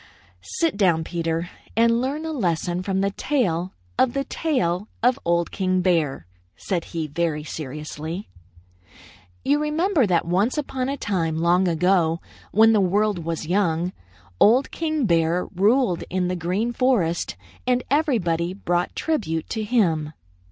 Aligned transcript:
"Sit 0.57 0.77
down, 0.77 1.03
Peter, 1.03 1.51
and 1.77 2.01
learn 2.01 2.25
a 2.25 2.31
lesson 2.31 2.81
from 2.81 3.01
the 3.01 3.11
tale 3.11 3.75
of 3.99 4.13
the 4.13 4.23
tail 4.23 4.87
of 5.03 5.19
Old 5.25 5.51
King 5.51 5.81
Bear," 5.83 6.25
said 6.55 6.85
he 6.85 7.05
very 7.05 7.43
seriously. 7.43 8.27
"You 9.45 9.59
remember 9.61 10.07
that 10.07 10.25
once 10.25 10.57
upon 10.57 10.89
a 10.89 10.97
time, 10.97 11.37
long 11.37 11.67
ago, 11.67 12.19
when 12.51 12.73
the 12.73 12.81
world 12.81 13.23
was 13.23 13.45
young, 13.45 13.93
Old 14.39 14.71
King 14.71 15.05
Bear 15.05 15.45
ruled 15.53 16.03
in 16.09 16.29
the 16.29 16.35
Green 16.35 16.73
Forest, 16.73 17.35
and 17.67 17.83
everybody 17.91 18.55
brought 18.55 18.95
tribute 18.95 19.47
to 19.49 19.63
him." 19.63 20.13